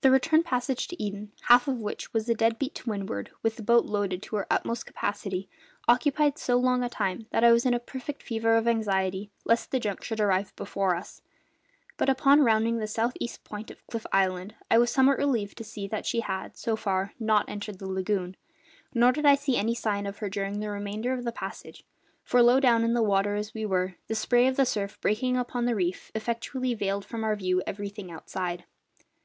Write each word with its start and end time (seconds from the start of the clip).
The 0.00 0.10
return 0.10 0.42
passage 0.42 0.88
to 0.88 1.00
Eden 1.00 1.30
half 1.42 1.68
of 1.68 1.76
which 1.78 2.12
was 2.12 2.28
a 2.28 2.34
dead 2.34 2.58
beat 2.58 2.74
to 2.74 2.90
windward, 2.90 3.30
with 3.44 3.54
the 3.54 3.62
boat 3.62 3.84
loaded 3.84 4.20
to 4.24 4.34
her 4.34 4.46
utmost 4.50 4.86
capacity 4.86 5.48
occupied 5.86 6.36
so 6.36 6.56
long 6.56 6.82
a 6.82 6.88
time 6.88 7.26
that 7.30 7.44
I 7.44 7.52
was 7.52 7.64
in 7.64 7.72
a 7.72 7.78
perfect 7.78 8.24
fever 8.24 8.56
of 8.56 8.66
anxiety 8.66 9.30
lest 9.44 9.70
the 9.70 9.78
junk 9.78 10.02
should 10.02 10.18
arrive 10.18 10.52
before 10.56 10.96
us; 10.96 11.22
but 11.96 12.08
upon 12.08 12.42
rounding 12.42 12.78
the 12.78 12.88
south 12.88 13.12
east 13.20 13.44
point 13.44 13.70
of 13.70 13.86
Cliff 13.86 14.04
Island 14.12 14.56
I 14.68 14.78
was 14.78 14.90
somewhat 14.90 15.16
relieved 15.18 15.56
to 15.58 15.62
see 15.62 15.86
that 15.86 16.06
she 16.06 16.22
had, 16.22 16.56
so 16.56 16.74
far, 16.74 17.12
not 17.20 17.48
entered 17.48 17.78
the 17.78 17.86
lagoon, 17.88 18.34
nor 18.92 19.12
did 19.12 19.26
I 19.26 19.36
see 19.36 19.56
any 19.56 19.76
sign 19.76 20.06
of 20.08 20.18
her 20.18 20.28
during 20.28 20.58
the 20.58 20.70
remainder 20.70 21.12
of 21.12 21.22
the 21.24 21.30
passage; 21.30 21.84
for, 22.24 22.42
low 22.42 22.58
down 22.58 22.82
in 22.82 22.94
the 22.94 23.00
water 23.04 23.36
as 23.36 23.54
we 23.54 23.64
were, 23.64 23.94
the 24.08 24.16
spray 24.16 24.48
of 24.48 24.56
the 24.56 24.66
surf 24.66 25.00
breaking 25.00 25.36
upon 25.36 25.66
the 25.66 25.76
reef 25.76 26.10
effectually 26.16 26.74
veiled 26.74 27.04
from 27.04 27.22
our 27.22 27.36
view 27.36 27.62
everything 27.64 28.10
outside. 28.10 28.64